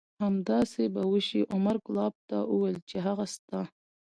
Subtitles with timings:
[0.23, 1.41] همداسې به وشي.
[1.53, 3.61] عمر کلاب ته وویل چې هغه ستا